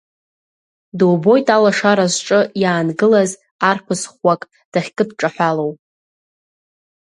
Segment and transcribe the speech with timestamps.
[0.97, 3.31] Дубоит алашара зҿы иаангылаз
[3.69, 5.71] арԥыс ӷәӷәак дахькыдҿаҳәалоу.